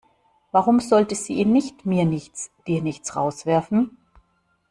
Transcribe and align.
Warum 0.51 0.79
sollte 0.79 1.13
sie 1.13 1.33
ihn 1.35 1.51
nicht 1.51 1.85
mir 1.85 2.05
nichts, 2.05 2.49
dir 2.65 2.81
nichts 2.81 3.15
rauswerfen? 3.15 3.97